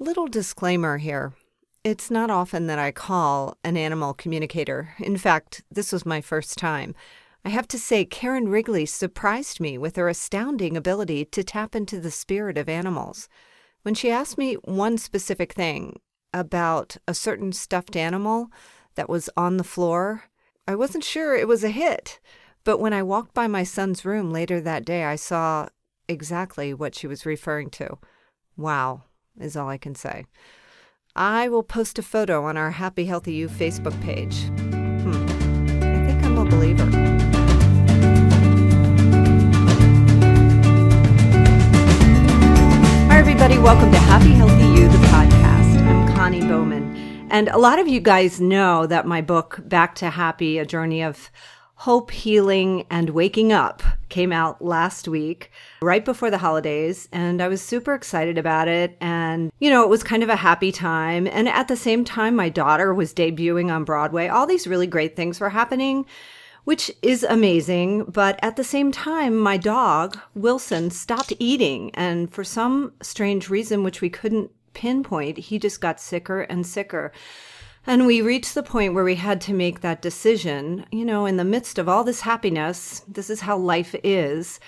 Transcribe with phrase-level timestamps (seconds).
[0.00, 1.32] Little disclaimer here.
[1.82, 4.94] It's not often that I call an animal communicator.
[5.00, 6.94] In fact, this was my first time.
[7.44, 11.98] I have to say, Karen Wrigley surprised me with her astounding ability to tap into
[11.98, 13.28] the spirit of animals.
[13.82, 15.98] When she asked me one specific thing
[16.32, 18.52] about a certain stuffed animal
[18.94, 20.24] that was on the floor,
[20.68, 22.20] I wasn't sure it was a hit.
[22.62, 25.66] But when I walked by my son's room later that day, I saw
[26.08, 27.98] exactly what she was referring to.
[28.56, 29.02] Wow,
[29.40, 30.26] is all I can say.
[31.16, 34.44] I will post a photo on our Happy Healthy You Facebook page.
[34.44, 35.12] Hmm.
[35.82, 36.84] I think I'm a believer.
[43.08, 43.58] Hi, everybody.
[43.58, 45.82] Welcome to Happy Healthy You, the podcast.
[45.86, 47.26] I'm Connie Bowman.
[47.30, 51.02] And a lot of you guys know that my book, Back to Happy, A Journey
[51.02, 51.30] of
[51.82, 57.08] Hope, Healing, and Waking Up came out last week, right before the holidays.
[57.12, 58.96] And I was super excited about it.
[59.00, 61.28] And, you know, it was kind of a happy time.
[61.28, 64.26] And at the same time, my daughter was debuting on Broadway.
[64.26, 66.04] All these really great things were happening,
[66.64, 68.06] which is amazing.
[68.06, 71.92] But at the same time, my dog, Wilson, stopped eating.
[71.94, 77.12] And for some strange reason, which we couldn't pinpoint, he just got sicker and sicker.
[77.86, 80.84] And we reached the point where we had to make that decision.
[80.90, 84.60] You know, in the midst of all this happiness, this is how life is.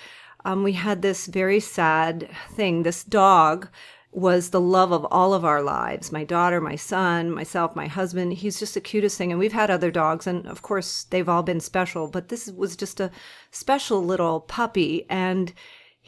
[0.43, 2.83] Um, we had this very sad thing.
[2.83, 3.69] This dog
[4.11, 8.33] was the love of all of our lives my daughter, my son, myself, my husband.
[8.33, 9.31] He's just the cutest thing.
[9.31, 12.75] And we've had other dogs, and of course, they've all been special, but this was
[12.75, 13.11] just a
[13.51, 15.05] special little puppy.
[15.09, 15.53] And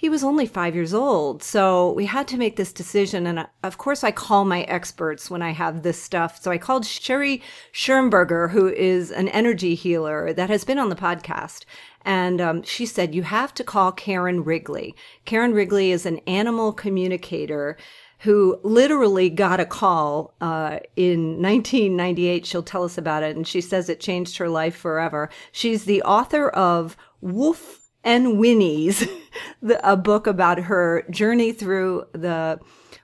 [0.03, 1.41] he was only five years old.
[1.41, 3.25] So we had to make this decision.
[3.25, 6.43] And of course, I call my experts when I have this stuff.
[6.43, 10.97] So I called Sherry Schernberger, who is an energy healer that has been on the
[10.97, 11.63] podcast.
[12.03, 14.93] And um, she said, You have to call Karen Wrigley.
[15.23, 17.77] Karen Wrigley is an animal communicator
[18.19, 22.45] who literally got a call uh, in 1998.
[22.45, 23.37] She'll tell us about it.
[23.37, 25.29] And she says it changed her life forever.
[25.53, 29.09] She's the author of Wolf and Whinnies,
[29.83, 32.59] a book about her journey through the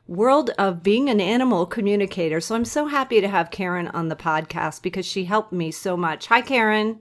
[0.08, 2.42] world of being an animal communicator.
[2.42, 5.96] So I'm so happy to have Karen on the podcast because she helped me so
[5.96, 6.28] much.
[6.28, 7.00] Hi, Karen.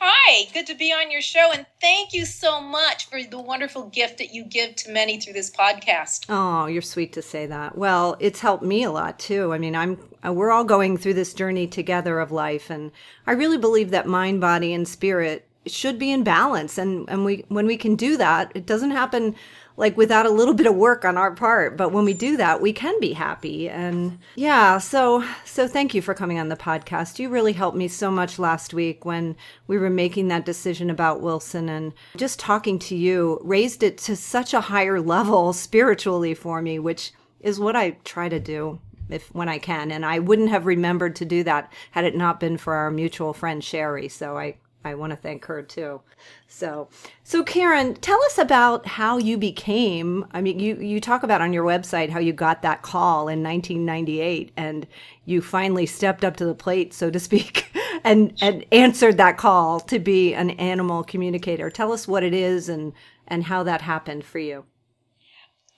[0.00, 1.50] Hi, good to be on your show.
[1.52, 5.32] And thank you so much for the wonderful gift that you give to many through
[5.32, 6.26] this podcast.
[6.28, 7.76] Oh, you're sweet to say that.
[7.76, 9.52] Well, it's helped me a lot too.
[9.52, 12.92] I mean, I'm uh, we're all going through this journey together of life and
[13.26, 16.78] I really believe that mind, body and spirit should be in balance.
[16.78, 19.34] And and we when we can do that it doesn't happen
[19.76, 21.76] like without a little bit of work on our part.
[21.76, 23.68] But when we do that we can be happy.
[23.68, 27.18] And yeah so so thank you for coming on the podcast.
[27.18, 29.36] You really helped me so much last week when
[29.66, 31.68] we were making that decision about wilson.
[31.68, 36.78] And just talking to you raised it to such a higher level spiritually for me
[36.78, 38.80] which is what i try to do
[39.10, 39.90] if when I can.
[39.90, 43.32] And I wouldn't have remembered to do that had it not been for our mutual
[43.32, 44.08] friend Sherry.
[44.08, 46.00] So I I want to thank her too.
[46.46, 46.88] So,
[47.24, 50.24] so Karen, tell us about how you became.
[50.32, 53.42] I mean, you you talk about on your website how you got that call in
[53.42, 54.86] 1998, and
[55.24, 57.70] you finally stepped up to the plate, so to speak,
[58.04, 61.70] and and answered that call to be an animal communicator.
[61.70, 62.92] Tell us what it is and
[63.26, 64.64] and how that happened for you.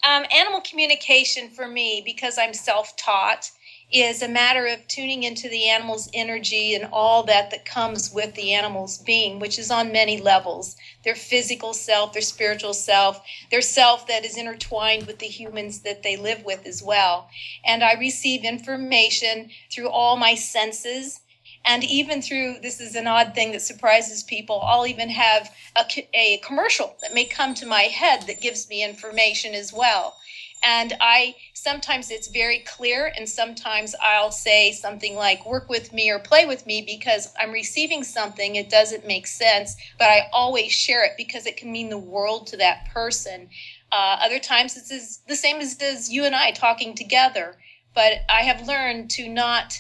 [0.08, 3.50] Um, animal communication for me, because I'm self-taught
[3.92, 8.34] is a matter of tuning into the animal's energy and all that that comes with
[8.34, 10.76] the animal's being which is on many levels.
[11.04, 13.20] Their physical self their spiritual self
[13.50, 17.28] their self that is intertwined with the humans that they live with as well.
[17.64, 21.20] And i receive information through all my senses.
[21.64, 26.08] And even through this is an odd thing that surprises people i'll even have a,
[26.14, 30.16] a commercial that may come to my head that gives me information as well
[30.62, 36.10] and I sometimes it's very clear, and sometimes I'll say something like, work with me
[36.10, 38.56] or play with me because I'm receiving something.
[38.56, 42.46] It doesn't make sense, but I always share it because it can mean the world
[42.48, 43.48] to that person.
[43.92, 47.56] Uh, other times it's the same as, as you and I talking together,
[47.94, 49.74] but I have learned to not.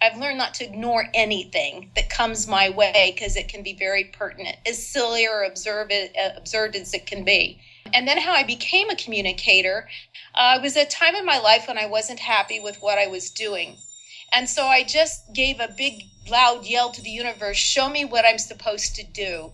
[0.00, 4.04] I've learned not to ignore anything that comes my way because it can be very
[4.04, 5.90] pertinent, as silly or absurd,
[6.36, 7.58] absurd as it can be.
[7.94, 9.88] And then how I became a communicator
[10.34, 13.30] uh, was a time in my life when I wasn't happy with what I was
[13.30, 13.76] doing.
[14.32, 18.24] And so I just gave a big, loud yell to the universe show me what
[18.24, 19.52] I'm supposed to do.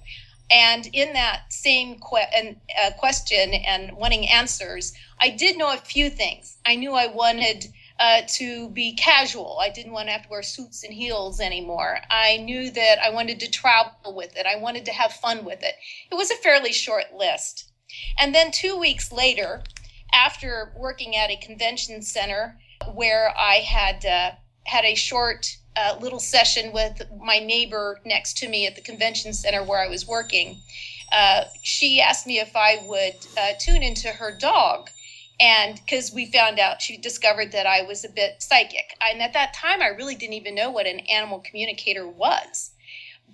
[0.51, 5.79] And in that same que- and, uh, question and wanting answers, I did know a
[5.79, 6.57] few things.
[6.67, 9.59] I knew I wanted uh, to be casual.
[9.61, 12.01] I didn't want to have to wear suits and heels anymore.
[12.11, 14.45] I knew that I wanted to travel with it.
[14.45, 15.75] I wanted to have fun with it.
[16.11, 17.72] It was a fairly short list.
[18.19, 19.63] And then two weeks later,
[20.13, 22.59] after working at a convention center
[22.95, 24.31] where I had uh,
[24.65, 29.33] had a short uh, little session with my neighbor next to me at the convention
[29.33, 30.59] center where I was working.
[31.11, 34.91] Uh, she asked me if I would uh, tune into her dog.
[35.41, 38.97] And because we found out, she discovered that I was a bit psychic.
[39.01, 42.71] And at that time, I really didn't even know what an animal communicator was.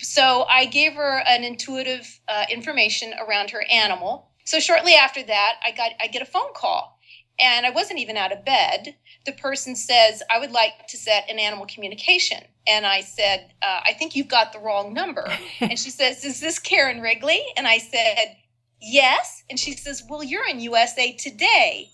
[0.00, 4.30] So I gave her an intuitive uh, information around her animal.
[4.48, 6.98] So shortly after that, I got I get a phone call,
[7.38, 8.96] and I wasn't even out of bed
[9.28, 12.42] the person says, I would like to set an animal communication.
[12.66, 15.30] And I said, uh, I think you've got the wrong number.
[15.60, 17.42] and she says, Is this Karen Wrigley?
[17.56, 18.36] And I said,
[18.80, 19.44] Yes.
[19.50, 21.90] And she says, Well, you're in USA Today.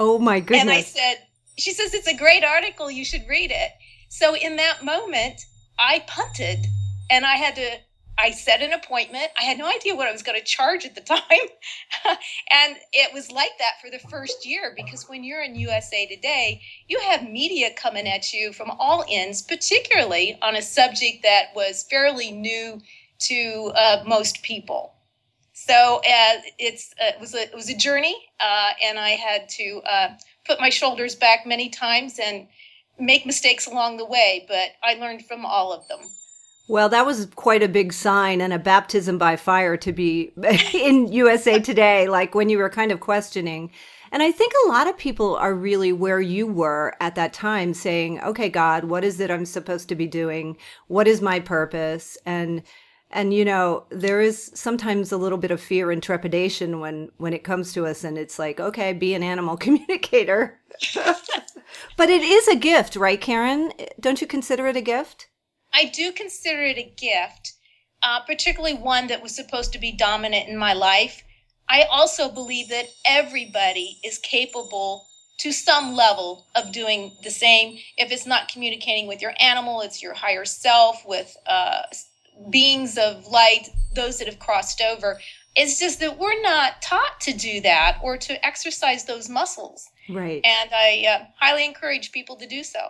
[0.00, 0.60] Oh my goodness.
[0.60, 1.14] And I said,
[1.56, 2.90] She says, It's a great article.
[2.90, 3.70] You should read it.
[4.08, 5.40] So in that moment,
[5.78, 6.66] I punted
[7.10, 7.76] and I had to
[8.18, 9.28] I set an appointment.
[9.38, 11.20] I had no idea what I was going to charge at the time.
[12.50, 16.60] and it was like that for the first year because when you're in USA Today,
[16.88, 21.86] you have media coming at you from all ends, particularly on a subject that was
[21.88, 22.80] fairly new
[23.20, 24.94] to uh, most people.
[25.54, 29.48] So uh, it's uh, it was a, it was a journey, uh, and I had
[29.50, 30.08] to uh,
[30.46, 32.48] put my shoulders back many times and
[32.98, 36.00] make mistakes along the way, but I learned from all of them.
[36.68, 40.32] Well, that was quite a big sign and a baptism by fire to be
[40.74, 43.70] in USA Today, like when you were kind of questioning.
[44.12, 47.74] And I think a lot of people are really where you were at that time
[47.74, 50.56] saying, okay, God, what is it I'm supposed to be doing?
[50.86, 52.18] What is my purpose?
[52.26, 52.62] And,
[53.10, 57.32] and, you know, there is sometimes a little bit of fear and trepidation when, when
[57.32, 58.04] it comes to us.
[58.04, 60.60] And it's like, okay, be an animal communicator.
[61.96, 63.72] but it is a gift, right, Karen?
[63.98, 65.28] Don't you consider it a gift?
[65.72, 67.54] I do consider it a gift,
[68.02, 71.22] uh, particularly one that was supposed to be dominant in my life.
[71.68, 75.06] I also believe that everybody is capable
[75.38, 77.78] to some level of doing the same.
[77.96, 81.82] If it's not communicating with your animal, it's your higher self, with uh,
[82.50, 85.20] beings of light, those that have crossed over.
[85.56, 89.88] It's just that we're not taught to do that or to exercise those muscles.
[90.08, 90.40] Right.
[90.44, 92.80] And I uh, highly encourage people to do so.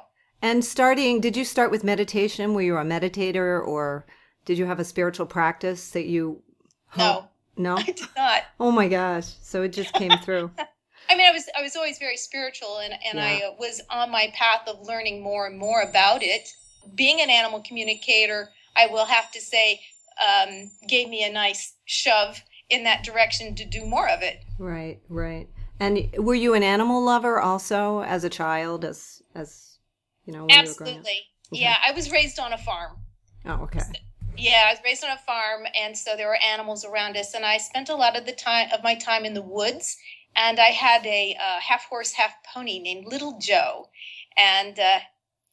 [0.43, 2.53] And starting, did you start with meditation?
[2.53, 4.05] Were you a meditator or
[4.44, 6.43] did you have a spiritual practice that you?
[6.99, 7.29] No.
[7.56, 7.77] No?
[7.77, 8.43] I did not.
[8.59, 9.33] Oh my gosh.
[9.41, 10.50] So it just came through.
[11.11, 13.25] I mean, I was I was always very spiritual, and and yeah.
[13.25, 16.49] I was on my path of learning more and more about it.
[16.94, 19.81] Being an animal communicator, I will have to say,
[20.21, 24.44] um, gave me a nice shove in that direction to do more of it.
[24.59, 25.49] Right, right.
[25.79, 29.72] And were you an animal lover also as a child, as as
[30.25, 31.01] you know, Absolutely.
[31.53, 31.63] Okay.
[31.63, 32.97] Yeah, I was raised on a farm.
[33.45, 33.81] Oh, okay.
[33.81, 33.93] So,
[34.37, 37.45] yeah, I was raised on a farm, and so there were animals around us, and
[37.45, 39.97] I spent a lot of the time of my time in the woods.
[40.35, 43.91] And I had a uh, half horse, half pony named Little Joe,
[44.39, 45.01] and uh,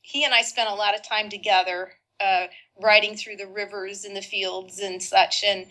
[0.01, 1.91] he and I spent a lot of time together,
[2.21, 2.47] uh,
[2.81, 5.43] riding through the rivers and the fields and such.
[5.43, 5.67] And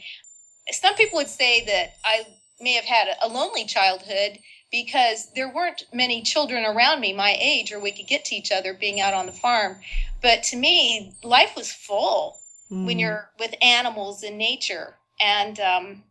[0.71, 2.27] some people would say that I
[2.61, 4.39] may have had a lonely childhood
[4.71, 8.53] because there weren't many children around me my age or we could get to each
[8.53, 9.77] other being out on the farm.
[10.21, 12.39] But to me, life was full
[12.71, 12.87] mm.
[12.87, 14.95] when you're with animals in nature.
[15.21, 16.03] And um,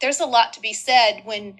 [0.00, 1.58] there's a lot to be said when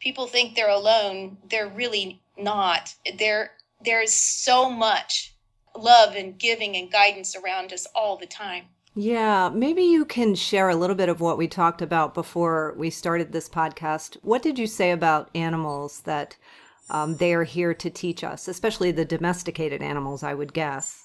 [0.00, 1.38] people think they're alone.
[1.48, 2.94] They're really not.
[3.18, 5.34] There, there's so much
[5.76, 8.64] love and giving and guidance around us all the time.
[8.98, 12.88] Yeah, maybe you can share a little bit of what we talked about before we
[12.88, 14.16] started this podcast.
[14.22, 16.34] What did you say about animals that
[16.88, 21.04] um, they are here to teach us, especially the domesticated animals, I would guess?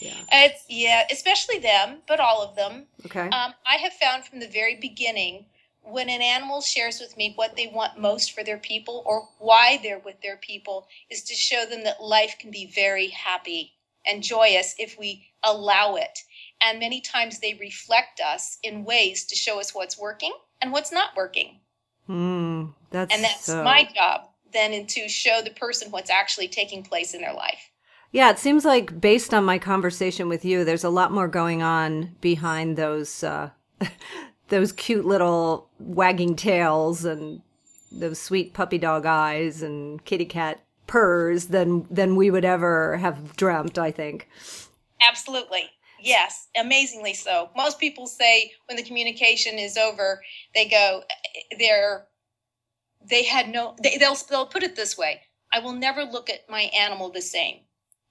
[0.00, 0.16] Yeah.
[0.32, 2.86] It's, yeah, especially them, but all of them.
[3.06, 3.28] Okay.
[3.28, 5.46] Um, I have found from the very beginning
[5.82, 9.78] when an animal shares with me what they want most for their people or why
[9.80, 14.24] they're with their people is to show them that life can be very happy and
[14.24, 16.18] joyous if we allow it
[16.62, 20.92] and many times they reflect us in ways to show us what's working and what's
[20.92, 21.60] not working.
[22.08, 23.62] Mm, that's and that's so...
[23.62, 27.70] my job then to show the person what's actually taking place in their life.
[28.12, 31.62] Yeah, it seems like based on my conversation with you, there's a lot more going
[31.62, 33.50] on behind those uh,
[34.48, 37.42] those cute little wagging tails and
[37.92, 43.36] those sweet puppy dog eyes and kitty cat purrs than than we would ever have
[43.36, 43.78] dreamt.
[43.78, 44.28] I think.
[45.00, 45.70] Absolutely.
[46.00, 47.50] Yes, amazingly so.
[47.56, 50.22] Most people say when the communication is over,
[50.54, 51.02] they go,
[51.58, 52.06] they're,
[53.08, 56.48] they had no, they, they'll, they'll put it this way I will never look at
[56.48, 57.60] my animal the same.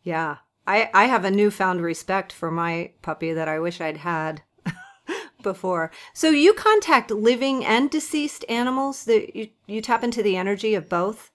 [0.04, 0.38] Yeah.
[0.66, 4.42] I, I have a newfound respect for my puppy that I wish I'd had.
[5.44, 5.92] before.
[6.14, 9.06] So you contact living and deceased animals.
[9.06, 11.32] That you you tap into the energy of both.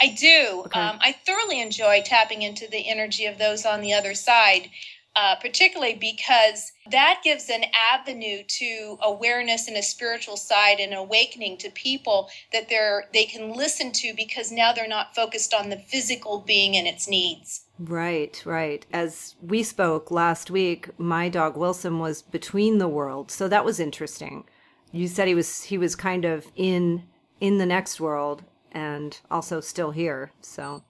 [0.00, 0.62] I do.
[0.66, 0.80] Okay.
[0.80, 4.70] Um, I thoroughly enjoy tapping into the energy of those on the other side
[5.16, 11.56] uh, particularly because that gives an avenue to awareness and a spiritual side and awakening
[11.58, 15.78] to people that they're they can listen to because now they're not focused on the
[15.78, 17.64] physical being and its needs.
[17.78, 18.84] Right, right.
[18.92, 23.80] As we spoke last week, my dog Wilson was between the worlds, so that was
[23.80, 24.44] interesting.
[24.92, 27.04] You said he was he was kind of in
[27.40, 28.42] in the next world
[28.72, 30.32] and also still here.
[30.40, 30.82] So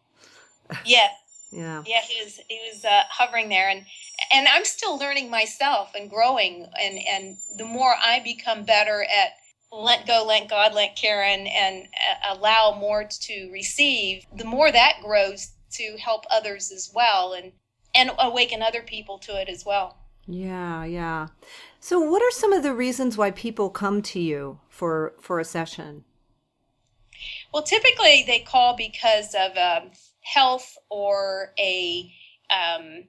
[0.85, 1.09] yeah,
[1.53, 3.85] yeah yeah he was he was uh, hovering there and
[4.33, 9.31] and i'm still learning myself and growing and and the more i become better at
[9.73, 14.95] let go let god let karen and uh, allow more to receive the more that
[15.03, 17.53] grows to help others as well and
[17.95, 19.97] and awaken other people to it as well.
[20.27, 21.29] Yeah yeah.
[21.81, 25.45] So what are some of the reasons why people come to you for for a
[25.45, 26.05] session?
[27.53, 29.91] Well typically they call because of um,
[30.23, 32.13] health or a
[32.51, 33.05] um,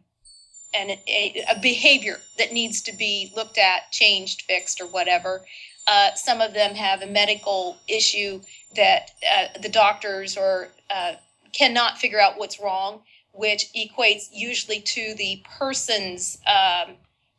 [0.76, 5.42] and a, a, behavior that needs to be looked at, changed, fixed, or whatever.
[5.88, 8.42] Uh, some of them have a medical issue
[8.76, 11.14] that uh, the doctors or uh,
[11.54, 13.02] cannot figure out what's wrong,
[13.32, 16.96] which equates usually to the person's um,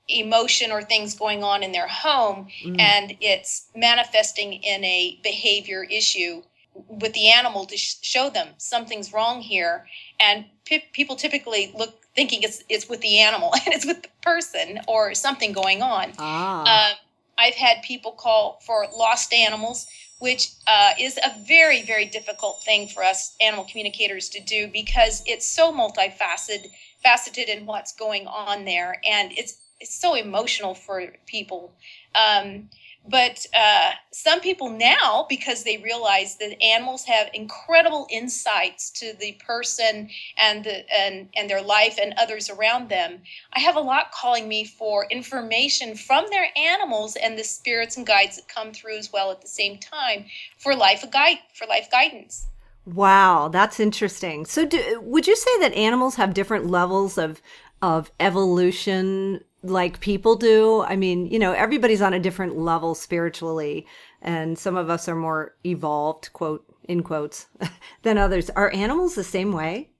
[0.08, 2.80] emotion or things going on in their home, mm.
[2.80, 6.42] and it's manifesting in a behavior issue
[6.88, 9.86] with the animal to sh- show them something's wrong here
[10.20, 14.08] and p- people typically look thinking it's it's with the animal and it's with the
[14.22, 16.90] person or something going on ah.
[16.90, 16.96] Um,
[17.38, 19.86] i've had people call for lost animals
[20.18, 25.22] which uh, is a very very difficult thing for us animal communicators to do because
[25.26, 26.66] it's so multifaceted
[27.02, 31.72] faceted in what's going on there and it's it's so emotional for people
[32.14, 32.68] um,
[33.08, 39.32] but uh, some people now because they realize that animals have incredible insights to the
[39.44, 40.08] person
[40.38, 43.20] and the and and their life and others around them
[43.52, 48.06] i have a lot calling me for information from their animals and the spirits and
[48.06, 50.24] guides that come through as well at the same time
[50.58, 52.46] for life guide for life guidance.
[52.84, 54.46] Wow that's interesting.
[54.46, 57.42] So do, would you say that animals have different levels of
[57.82, 60.82] of evolution like people do.
[60.82, 63.86] I mean, you know, everybody's on a different level spiritually,
[64.22, 67.46] and some of us are more evolved, quote, in quotes,
[68.02, 68.50] than others.
[68.50, 69.90] Are animals the same way?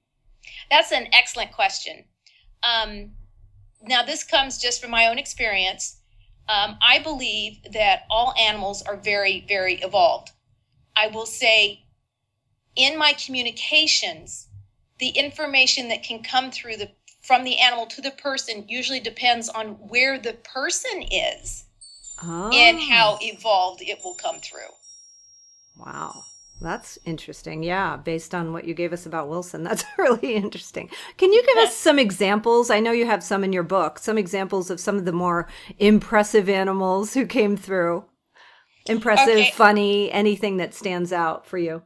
[0.69, 2.05] That's an excellent question.
[2.63, 3.11] Um,
[3.83, 5.99] now, this comes just from my own experience.
[6.49, 10.31] Um, I believe that all animals are very, very evolved.
[10.95, 11.83] I will say,
[12.75, 14.47] in my communications,
[14.99, 16.91] the information that can come through the
[17.27, 21.65] from the animal to the person usually depends on where the person is
[22.23, 22.49] oh.
[22.53, 22.87] and ah.
[22.89, 24.71] how evolved it will come through.
[25.75, 26.23] Wow.
[26.59, 27.61] That's interesting.
[27.61, 29.63] Yeah, based on what you gave us about Wilson.
[29.65, 30.89] That's really interesting.
[31.17, 32.69] Can you give us some examples?
[32.69, 35.47] I know you have some in your book, some examples of some of the more
[35.77, 38.05] impressive animals who came through.
[38.87, 39.51] Impressive, okay.
[39.51, 41.83] funny, anything that stands out for you.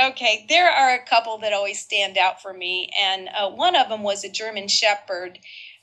[0.00, 3.88] Okay, there are a couple that always stand out for me, and uh, one of
[3.88, 5.38] them was a German Shepherd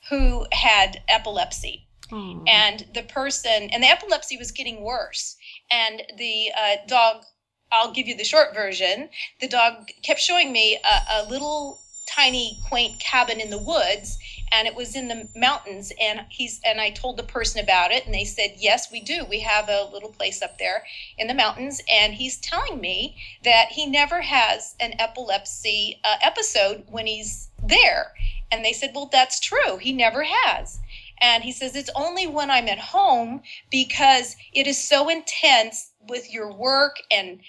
[0.08, 1.86] who had epilepsy.
[2.10, 2.48] Mm.
[2.48, 5.36] And the person, and the epilepsy was getting worse.
[5.70, 7.22] And the uh, dog,
[7.70, 11.78] I'll give you the short version, the dog kept showing me a, a little
[12.14, 14.18] tiny, quaint cabin in the woods
[14.52, 18.04] and it was in the mountains and he's and i told the person about it
[18.04, 19.24] and they said yes we do.
[19.28, 20.84] We have a little place up there
[21.18, 26.84] in the mountains and he's telling me that he never has an epilepsy uh, episode
[26.88, 28.12] when he's there.
[28.50, 29.76] And they said well that's true.
[29.78, 30.80] He never has.
[31.22, 36.32] And he says it's only when i'm at home because it is so intense with
[36.32, 37.40] your work and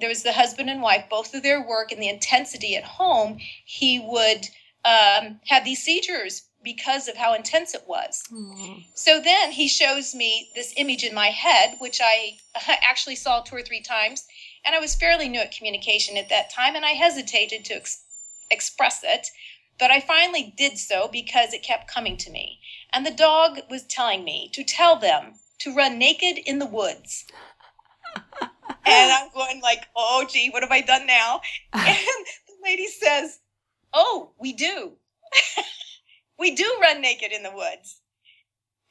[0.00, 3.38] there was the husband and wife both of their work and the intensity at home
[3.64, 4.48] he would
[4.84, 8.22] um, had these seizures because of how intense it was.
[8.32, 8.84] Mm.
[8.94, 12.38] So then he shows me this image in my head, which I
[12.82, 14.26] actually saw two or three times.
[14.64, 18.02] And I was fairly new at communication at that time, and I hesitated to ex-
[18.50, 19.28] express it.
[19.78, 22.60] But I finally did so because it kept coming to me.
[22.92, 27.26] And the dog was telling me to tell them to run naked in the woods.
[28.86, 29.18] and oh.
[29.20, 31.40] I'm going like, oh, gee, what have I done now?
[31.74, 33.40] And the lady says,
[33.92, 34.92] Oh, we do.
[36.38, 38.00] we do run naked in the woods.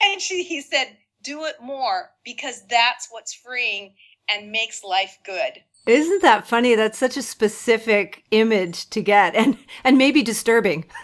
[0.01, 3.95] And she he said, do it more because that's what's freeing
[4.29, 5.63] and makes life good.
[5.85, 6.75] Isn't that funny?
[6.75, 10.85] That's such a specific image to get and and maybe disturbing.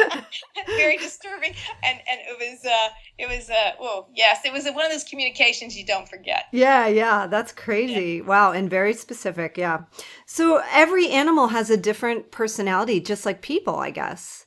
[0.76, 1.54] very disturbing.
[1.82, 5.04] And and it was uh it was uh well yes it was one of those
[5.04, 6.44] communications you don't forget.
[6.52, 8.16] Yeah, yeah, that's crazy.
[8.16, 8.24] Yeah.
[8.24, 9.56] Wow, and very specific.
[9.56, 9.84] Yeah.
[10.26, 14.46] So every animal has a different personality, just like people, I guess.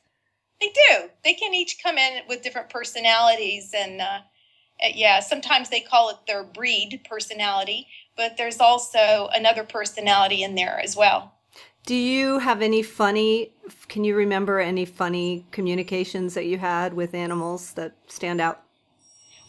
[0.60, 1.08] They do.
[1.24, 4.00] They can each come in with different personalities and.
[4.00, 4.20] uh
[4.94, 10.78] yeah, sometimes they call it their breed personality, but there's also another personality in there
[10.78, 11.32] as well.
[11.86, 13.52] Do you have any funny,
[13.86, 18.60] can you remember any funny communications that you had with animals that stand out?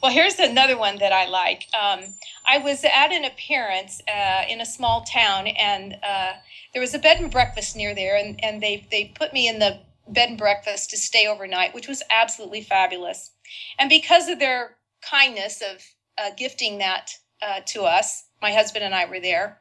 [0.04, 1.64] Well, here's another one that I like.
[1.74, 2.02] Um,
[2.46, 6.34] I was at an appearance uh, in a small town, and uh,
[6.74, 9.58] there was a bed and breakfast near there, and, and they, they put me in
[9.58, 13.32] the bed and breakfast to stay overnight, which was absolutely fabulous.
[13.80, 15.84] And because of their kindness of
[16.20, 19.60] uh, gifting that uh, to us, my husband and I were there.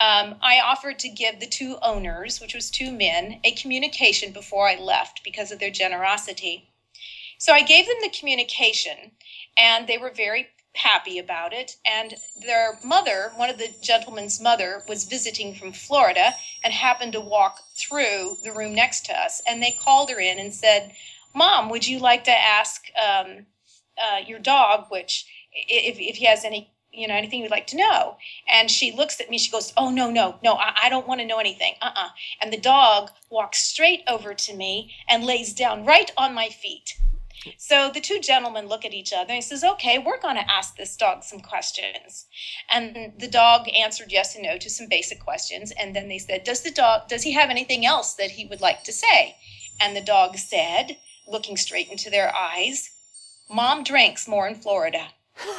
[0.00, 4.66] Um, I offered to give the two owners, which was two men, a communication before
[4.66, 6.70] I left because of their generosity.
[7.38, 9.12] So I gave them the communication,
[9.58, 11.76] and they were very happy about it.
[11.84, 12.14] And
[12.46, 16.32] their mother, one of the gentleman's mother, was visiting from Florida
[16.64, 19.42] and happened to walk through the room next to us.
[19.46, 20.92] And they called her in and said,
[21.34, 23.46] Mom, would you like to ask um,
[24.00, 27.76] uh, your dog, which if, if he has any you know anything you'd like to
[27.76, 28.16] know.
[28.48, 31.20] And she looks at me she goes oh no no no i, I don't want
[31.20, 32.08] to know anything uh-uh.
[32.40, 36.98] And the dog walks straight over to me and lays down right on my feet.
[37.56, 40.50] So the two gentlemen look at each other and he says okay we're going to
[40.50, 42.26] ask this dog some questions.
[42.70, 45.72] And the dog answered yes and no to some basic questions.
[45.72, 48.60] And then they said does the dog does he have anything else that he would
[48.60, 49.36] like to say?
[49.80, 52.90] And the dog said looking straight into their eyes
[53.52, 55.08] Mom drinks more in Florida.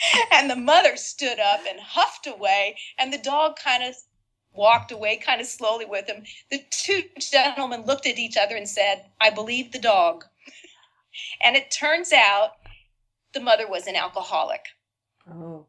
[0.32, 3.94] and the mother stood up and huffed away, and the dog kind of
[4.52, 6.24] walked away kind of slowly with him.
[6.50, 10.24] The two gentlemen looked at each other and said, I believe the dog.
[11.42, 12.52] and it turns out
[13.34, 14.62] the mother was an alcoholic.
[15.30, 15.66] Oh.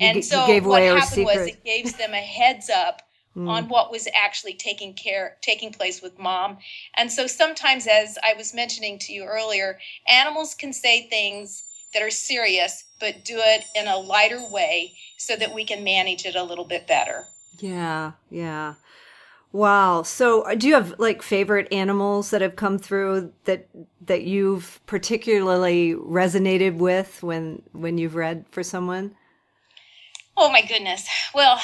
[0.00, 3.02] and so what happened was it gave them a heads up
[3.36, 3.48] mm.
[3.48, 6.56] on what was actually taking care taking place with mom
[6.96, 11.64] and so sometimes as i was mentioning to you earlier animals can say things
[11.96, 16.26] that are serious but do it in a lighter way so that we can manage
[16.26, 17.24] it a little bit better
[17.58, 18.74] yeah yeah
[19.52, 20.02] Wow.
[20.02, 23.68] So, uh, do you have like favorite animals that have come through that
[24.04, 29.16] that you've particularly resonated with when when you've read for someone?
[30.36, 31.08] Oh my goodness.
[31.34, 31.58] Well,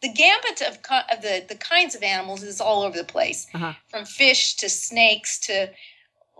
[0.00, 0.78] the gambit of,
[1.10, 3.72] of the, the kinds of animals is all over the place uh-huh.
[3.88, 5.70] from fish to snakes to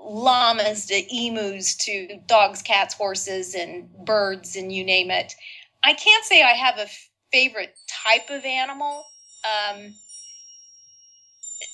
[0.05, 5.35] llamas to emus to dogs cats horses and birds and you name it
[5.85, 6.87] i can't say i have a
[7.33, 9.05] favorite type of animal
[9.45, 9.95] um,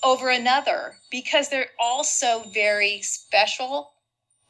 [0.04, 3.92] over another because they're all so very special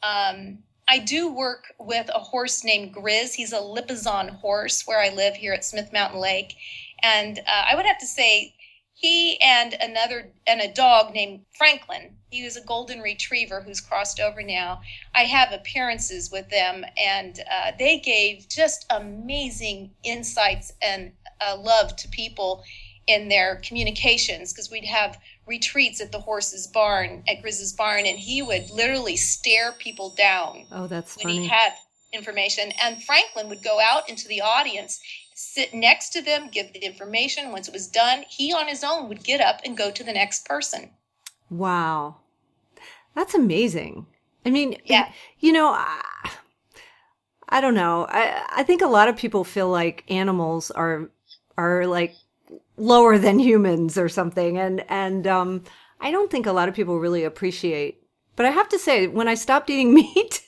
[0.03, 3.35] um, I do work with a horse named Grizz.
[3.35, 6.55] He's a Lipizzan horse where I live here at Smith Mountain Lake.
[7.03, 8.55] And uh, I would have to say
[8.95, 12.15] he and another and a dog named Franklin.
[12.29, 14.81] He was a golden retriever who's crossed over now.
[15.15, 21.11] I have appearances with them, and uh, they gave just amazing insights and
[21.41, 22.63] uh, love to people
[23.07, 28.19] in their communications because we'd have retreats at the horse's barn at Grizz's barn, and
[28.19, 30.65] he would literally stare people down.
[30.71, 31.39] Oh, that's when funny.
[31.39, 31.73] he had
[32.13, 32.71] information.
[32.83, 34.99] And Franklin would go out into the audience
[35.39, 37.53] sit next to them, give the information.
[37.53, 40.11] Once it was done, he on his own would get up and go to the
[40.11, 40.89] next person.
[41.49, 42.17] Wow.
[43.15, 44.05] That's amazing.
[44.45, 45.11] I mean, yeah.
[45.39, 46.01] you know, I,
[47.49, 48.05] I don't know.
[48.09, 51.09] I, I think a lot of people feel like animals are
[51.57, 52.15] are like
[52.77, 55.63] lower than humans or something and and um
[55.99, 58.03] I don't think a lot of people really appreciate.
[58.35, 60.41] But I have to say when I stopped eating meat,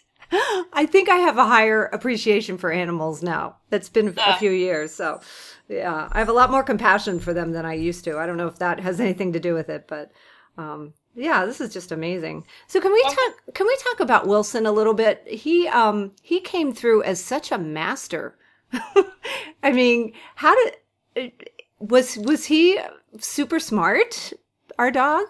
[0.74, 3.58] I think I have a higher appreciation for animals now.
[3.70, 4.38] That's been a ah.
[4.40, 5.20] few years, so
[5.68, 8.18] yeah, I have a lot more compassion for them than I used to.
[8.18, 10.12] I don't know if that has anything to do with it, but
[10.58, 12.46] um, yeah, this is just amazing.
[12.68, 13.54] So can we talk?
[13.54, 15.24] Can we talk about Wilson a little bit?
[15.28, 18.36] He um he came through as such a master.
[19.64, 21.34] I mean, how did
[21.80, 22.80] was was he
[23.20, 24.34] super smart?
[24.80, 25.26] Our dog.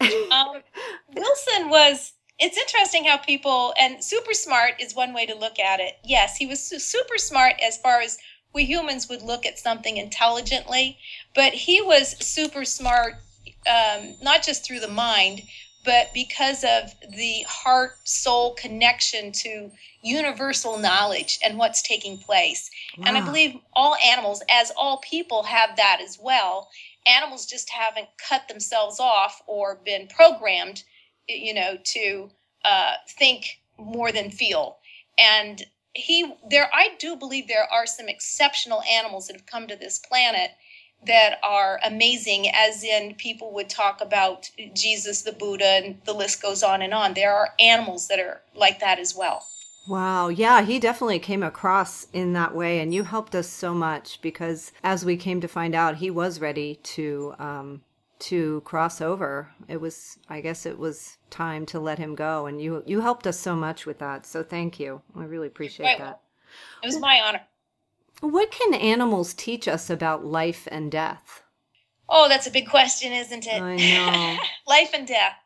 [0.00, 0.62] um,
[1.14, 5.80] Wilson was it's interesting how people and super smart is one way to look at
[5.80, 5.94] it.
[6.04, 8.18] Yes, he was super smart as far as
[8.52, 10.98] we humans would look at something intelligently,
[11.34, 13.14] but he was super smart
[13.66, 15.42] um, not just through the mind,
[15.84, 19.70] but because of the heart soul connection to
[20.02, 22.70] universal knowledge and what's taking place.
[22.96, 23.04] Wow.
[23.08, 26.70] And I believe all animals, as all people, have that as well.
[27.06, 30.84] Animals just haven't cut themselves off or been programmed
[31.28, 32.30] you know, to
[32.64, 34.78] uh, think more than feel.
[35.18, 39.76] And he, there, I do believe there are some exceptional animals that have come to
[39.76, 40.50] this planet
[41.06, 46.42] that are amazing, as in people would talk about Jesus, the Buddha, and the list
[46.42, 47.14] goes on and on.
[47.14, 49.44] There are animals that are like that as well.
[49.86, 50.28] Wow.
[50.28, 52.80] Yeah, he definitely came across in that way.
[52.80, 56.40] And you helped us so much because as we came to find out, he was
[56.40, 57.82] ready to, um,
[58.20, 59.50] to cross over.
[59.68, 62.46] It was, I guess it was time to let him go.
[62.46, 64.24] And you, you helped us so much with that.
[64.24, 65.02] So thank you.
[65.14, 65.98] I really appreciate right.
[65.98, 66.20] that.
[66.82, 67.42] It was my honor.
[68.20, 71.42] What can animals teach us about life and death?
[72.08, 73.62] Oh, that's a big question, isn't it?
[73.62, 74.36] I know.
[74.66, 75.36] life and death.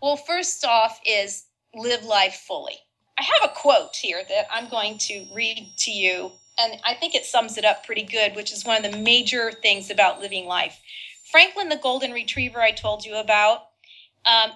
[0.00, 2.76] Well, first off, is live life fully.
[3.18, 7.14] I have a quote here that I'm going to read to you, and I think
[7.14, 10.46] it sums it up pretty good, which is one of the major things about living
[10.46, 10.78] life.
[11.30, 13.62] Franklin, the golden retriever I told you about,
[14.24, 14.52] um,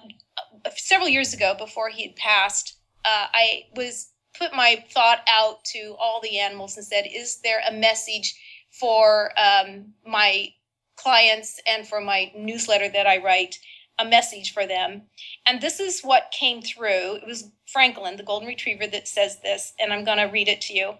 [0.75, 5.95] several years ago, before he had passed, uh, I was put my thought out to
[5.99, 8.39] all the animals and said, is there a message
[8.71, 10.49] for um, my
[10.95, 13.59] clients and for my newsletter that I write?
[13.99, 15.03] A message for them.
[15.45, 17.17] And this is what came through.
[17.17, 20.61] It was Franklin, the golden retriever, that says this, and I'm going to read it
[20.61, 20.95] to you.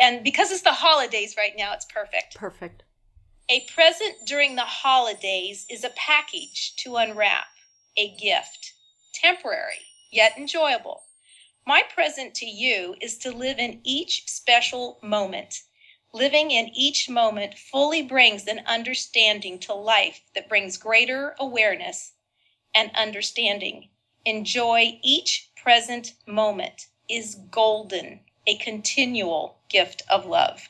[0.00, 2.34] And because it's the holidays right now, it's perfect.
[2.34, 2.82] Perfect.
[3.48, 7.46] A present during the holidays is a package to unwrap,
[7.96, 8.72] a gift,
[9.14, 11.04] temporary, yet enjoyable
[11.66, 15.62] my present to you is to live in each special moment.
[16.12, 22.12] Living in each moment fully brings an understanding to life that brings greater awareness
[22.74, 23.88] and understanding.
[24.24, 30.68] Enjoy each present moment is golden, a continual gift of love.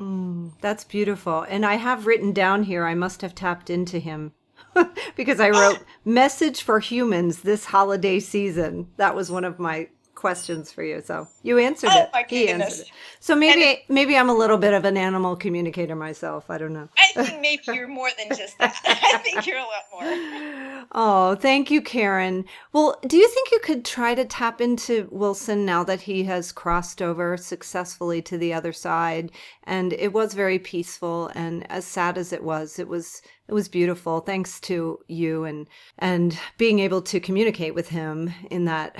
[0.00, 1.42] Mm, that's beautiful.
[1.42, 4.32] And I have written down here, I must have tapped into him
[5.16, 8.88] because I wrote message for humans this holiday season.
[8.96, 9.88] That was one of my
[10.22, 11.02] questions for you.
[11.04, 12.10] So you answered oh, it.
[12.12, 12.92] My he answered it.
[13.18, 16.48] So maybe it, maybe I'm a little bit of an animal communicator myself.
[16.48, 16.88] I don't know.
[16.96, 18.80] I think maybe you're more than just that.
[18.86, 20.62] I think you're a lot more.
[20.94, 22.44] Oh, thank you, Karen.
[22.72, 26.50] Well, do you think you could try to tap into Wilson now that he has
[26.52, 29.30] crossed over successfully to the other side?
[29.64, 33.68] And it was very peaceful and as sad as it was, it was it was
[33.68, 38.96] beautiful thanks to you and and being able to communicate with him in that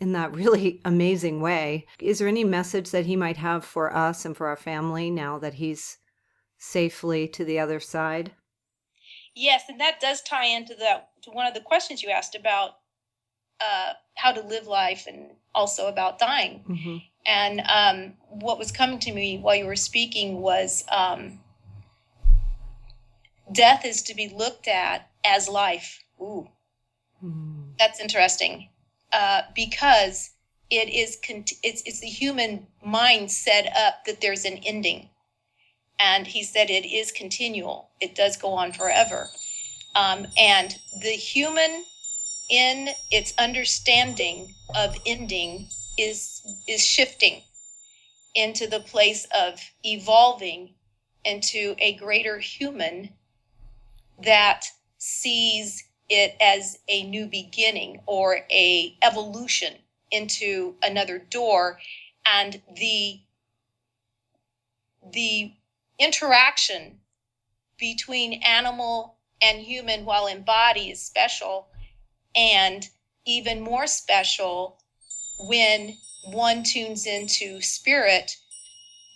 [0.00, 1.86] in that really amazing way.
[2.00, 5.38] Is there any message that he might have for us and for our family now
[5.38, 5.98] that he's
[6.58, 8.32] safely to the other side?
[9.34, 12.70] Yes, and that does tie into the to one of the questions you asked about
[13.60, 16.64] uh, how to live life and also about dying.
[16.68, 16.96] Mm-hmm.
[17.26, 21.40] And um, what was coming to me while you were speaking was um,
[23.52, 26.02] death is to be looked at as life.
[26.20, 26.48] Ooh,
[27.22, 27.64] mm.
[27.78, 28.68] that's interesting.
[29.16, 30.32] Uh, because
[30.68, 31.16] it is
[31.62, 35.08] it's, it's the human mind set up that there's an ending.
[35.98, 37.88] And he said it is continual.
[37.98, 39.28] It does go on forever.
[39.94, 41.82] Um, and the human
[42.50, 47.40] in its understanding of ending is is shifting
[48.34, 50.74] into the place of evolving
[51.24, 53.14] into a greater human
[54.22, 54.66] that
[54.98, 59.74] sees it as a new beginning or a evolution
[60.10, 61.78] into another door.
[62.24, 63.20] And the
[65.12, 65.52] the
[65.98, 66.98] interaction
[67.78, 71.68] between animal and human while in body is special
[72.34, 72.88] and
[73.24, 74.78] even more special
[75.38, 78.36] when one tunes into spirit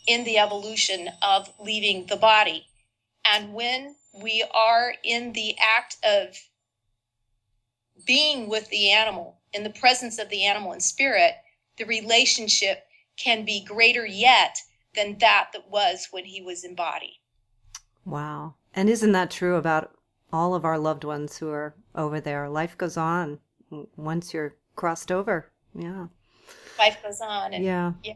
[0.07, 2.67] in the evolution of leaving the body.
[3.25, 6.37] And when we are in the act of
[8.07, 11.35] being with the animal, in the presence of the animal and spirit,
[11.77, 12.85] the relationship
[13.17, 14.57] can be greater yet
[14.95, 17.21] than that that was when he was in body.
[18.05, 18.55] Wow.
[18.75, 19.93] And isn't that true about
[20.33, 22.49] all of our loved ones who are over there?
[22.49, 23.39] Life goes on
[23.97, 25.51] once you're crossed over.
[25.75, 26.07] Yeah.
[26.81, 27.55] Life goes on.
[27.55, 27.93] And yeah.
[28.03, 28.15] yeah.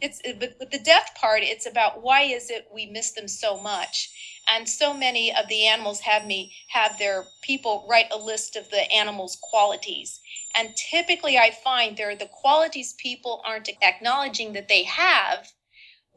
[0.00, 3.60] It's but with the death part, it's about why is it we miss them so
[3.60, 4.10] much?
[4.48, 8.68] and so many of the animals have me have their people write a list of
[8.70, 10.20] the animals qualities
[10.56, 15.48] and typically i find there are the qualities people aren't acknowledging that they have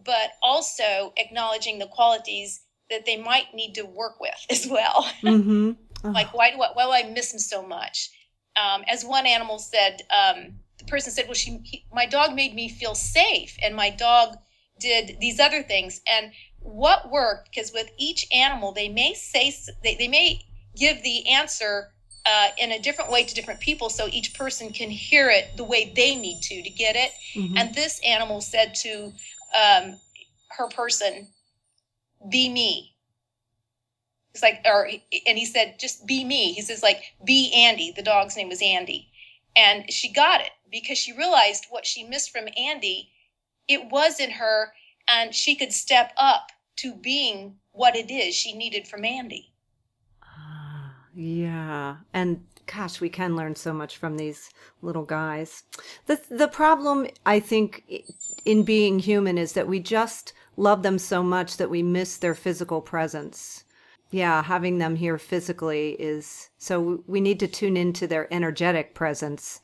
[0.05, 5.71] but also acknowledging the qualities that they might need to work with as well mm-hmm.
[6.11, 8.09] like why do I, why do I miss them so much
[8.55, 12.53] um, as one animal said um, the person said well she he, my dog made
[12.53, 14.37] me feel safe and my dog
[14.79, 19.95] did these other things and what worked because with each animal they may say they,
[19.95, 20.41] they may
[20.75, 21.91] give the answer
[22.27, 25.63] uh, in a different way to different people so each person can hear it the
[25.63, 27.11] way they need to to get it.
[27.33, 27.57] Mhm.
[27.57, 29.13] And this animal said to
[29.55, 29.99] um,
[30.49, 31.29] her person,
[32.29, 32.95] "Be me."
[34.33, 34.87] It's like, or
[35.25, 38.61] and he said, "Just be me." He says, like, "Be Andy." The dog's name was
[38.61, 39.09] Andy,
[39.57, 43.09] and she got it because she realized what she missed from Andy.
[43.67, 44.71] It was in her,
[45.09, 49.51] and she could step up to being what it is she needed from Andy.
[50.23, 51.97] Ah, yeah.
[52.13, 55.63] And gosh, we can learn so much from these little guys.
[56.05, 57.83] The the problem I think
[58.45, 62.35] in being human is that we just love them so much that we miss their
[62.35, 63.63] physical presence.
[64.09, 69.59] Yeah, having them here physically is so we need to tune into their energetic presence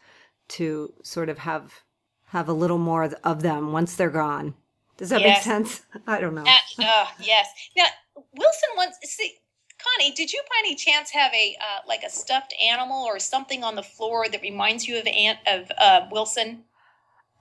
[0.49, 1.81] to sort of have
[2.25, 4.55] have a little more of them once they're gone.
[4.97, 5.83] Does that make sense?
[6.07, 6.43] I don't know.
[6.43, 7.47] Uh, uh, yes.
[7.77, 9.35] Now, Wilson once see
[9.77, 10.11] Connie.
[10.11, 13.75] Did you by any chance have a uh, like a stuffed animal or something on
[13.75, 16.63] the floor that reminds you of Aunt of uh, Wilson?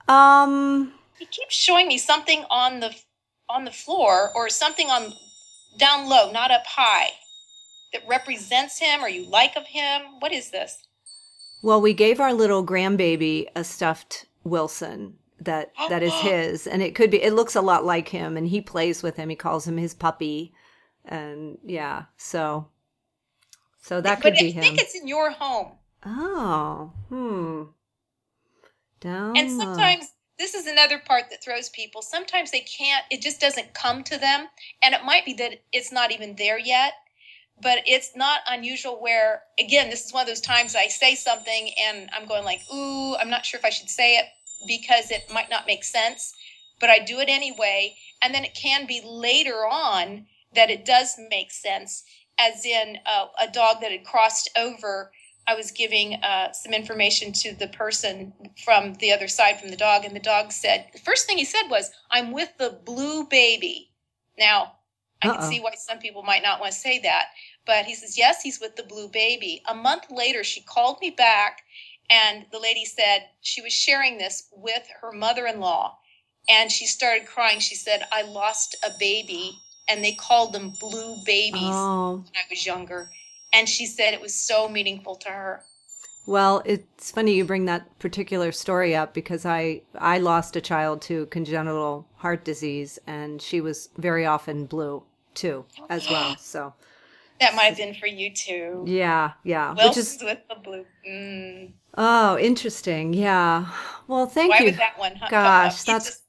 [0.07, 2.95] Um He keeps showing me something on the
[3.49, 5.13] on the floor or something on
[5.77, 7.09] down low, not up high,
[7.91, 10.01] that represents him or you like of him.
[10.19, 10.87] What is this?
[11.61, 16.95] Well, we gave our little grandbaby a stuffed Wilson that that is his, and it
[16.95, 17.21] could be.
[17.21, 19.29] It looks a lot like him, and he plays with him.
[19.29, 20.53] He calls him his puppy,
[21.05, 22.67] and yeah, so
[23.81, 24.63] so that could but be I him.
[24.63, 25.73] think it's in your home.
[26.05, 27.63] oh, hmm.
[28.99, 29.35] Down.
[29.35, 29.65] And low.
[29.65, 32.01] sometimes this is another part that throws people.
[32.01, 34.47] Sometimes they can't, it just doesn't come to them.
[34.81, 36.93] And it might be that it's not even there yet.
[37.61, 41.69] But it's not unusual where, again, this is one of those times I say something
[41.87, 44.25] and I'm going like, ooh, I'm not sure if I should say it
[44.67, 46.33] because it might not make sense.
[46.79, 47.95] But I do it anyway.
[48.21, 52.03] And then it can be later on that it does make sense,
[52.39, 55.11] as in uh, a dog that had crossed over
[55.47, 59.75] I was giving uh, some information to the person from the other side from the
[59.77, 63.25] dog, and the dog said, the first thing he said was, I'm with the blue
[63.25, 63.91] baby.
[64.37, 64.73] Now,
[65.21, 65.37] I Uh-oh.
[65.37, 67.27] can see why some people might not want to say that,
[67.65, 69.61] but he says, Yes, he's with the blue baby.
[69.67, 71.63] A month later, she called me back,
[72.09, 75.97] and the lady said she was sharing this with her mother in law,
[76.49, 77.59] and she started crying.
[77.59, 79.57] She said, I lost a baby,
[79.89, 83.09] and they called them blue babies Oh, when I was younger.
[83.53, 85.63] And she said it was so meaningful to her.
[86.25, 91.01] well, it's funny you bring that particular story up because I I lost a child
[91.03, 95.03] to congenital heart disease, and she was very often blue
[95.35, 96.35] too, as well.
[96.39, 96.73] So.
[97.39, 98.85] That might have been for you too.
[98.87, 99.73] Yeah, yeah.
[99.73, 100.85] Wilson's Which is with the blue.
[101.05, 101.73] Mm.
[101.97, 103.13] oh, interesting.
[103.13, 103.65] Yeah.
[104.07, 104.65] Well, thank Why you.
[104.65, 105.83] would that one huh, Gosh?
[105.83, 106.21] That's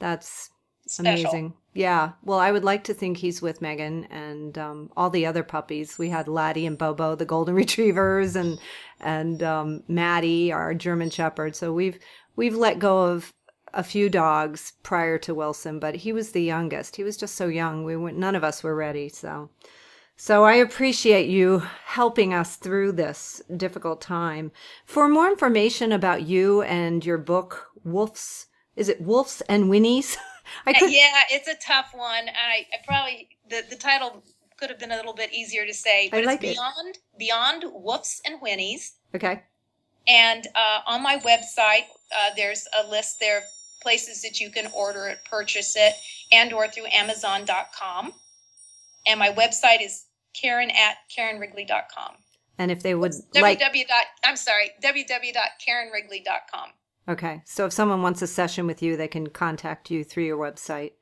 [0.00, 0.50] that's
[0.88, 1.30] special.
[1.30, 1.54] amazing.
[1.74, 2.12] Yeah.
[2.24, 5.98] Well, I would like to think he's with Megan and um, all the other puppies.
[5.98, 8.58] We had Laddie and Bobo, the golden retrievers, and
[9.00, 11.54] and um, Maddie, our German Shepherd.
[11.54, 11.98] So we've
[12.36, 13.32] we've let go of
[13.74, 16.96] a few dogs prior to Wilson, but he was the youngest.
[16.96, 17.84] He was just so young.
[17.84, 19.08] We none of us were ready.
[19.08, 19.50] So.
[20.20, 24.50] So I appreciate you helping us through this difficult time.
[24.84, 30.16] For more information about you and your book, Wolves, is it Wolves and Whinnies?
[30.66, 32.28] I could, Yeah, it's a tough one.
[32.28, 34.22] I, I probably the, the title
[34.58, 36.48] could have been a little bit easier to say, but I like it.
[36.48, 38.92] it's beyond beyond woofs and whinnies.
[39.14, 39.42] okay.
[40.06, 43.44] And uh, on my website, uh, there's a list there of
[43.82, 45.92] places that you can order it, purchase it,
[46.32, 48.12] and or through Amazon.com.
[49.06, 52.14] And my website is Karen at KarenWrigley.com.
[52.58, 53.86] And if they would like, www.
[53.86, 56.70] dot- I'm sorry, www.KarenWrigley.com.
[57.08, 57.42] okay.
[57.44, 60.92] So if someone wants a session with you, they can contact you through your website.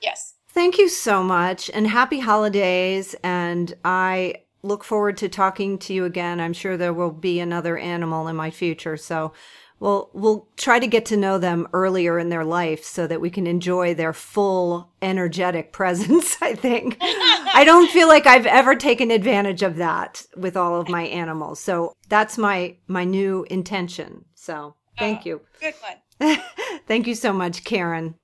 [0.00, 0.34] Yes.
[0.48, 3.14] Thank you so much and happy holidays.
[3.22, 6.40] And I look forward to talking to you again.
[6.40, 8.96] I'm sure there will be another animal in my future.
[8.96, 9.32] So
[9.78, 13.30] we'll, we'll try to get to know them earlier in their life so that we
[13.30, 16.36] can enjoy their full energetic presence.
[16.40, 20.88] I think I don't feel like I've ever taken advantage of that with all of
[20.88, 21.60] my animals.
[21.60, 24.24] So that's my, my new intention.
[24.34, 25.40] So thank oh, you.
[25.60, 25.96] Good one.
[26.86, 28.14] Thank you so much, Karen.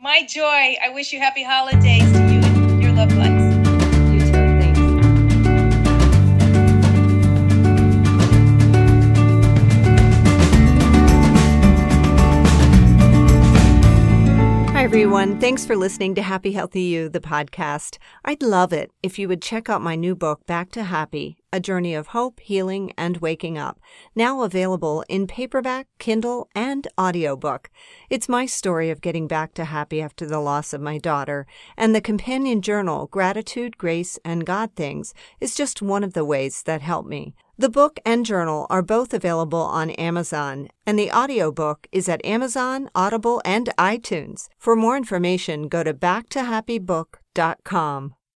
[0.00, 0.76] My joy.
[0.82, 3.31] I wish you happy holidays to you and your loved ones.
[14.92, 15.40] Everyone.
[15.40, 17.96] Thanks for listening to Happy Healthy You, the podcast.
[18.26, 21.60] I'd love it if you would check out my new book, Back to Happy A
[21.60, 23.80] Journey of Hope, Healing, and Waking Up,
[24.14, 27.70] now available in paperback, Kindle, and audiobook.
[28.10, 31.94] It's my story of getting back to happy after the loss of my daughter, and
[31.94, 36.82] the companion journal, Gratitude, Grace, and God Things, is just one of the ways that
[36.82, 37.34] help me.
[37.58, 42.88] The book and journal are both available on Amazon, and the audiobook is at Amazon,
[42.94, 44.48] Audible, and iTunes.
[44.58, 48.14] For more information, go to backtohappybook.com.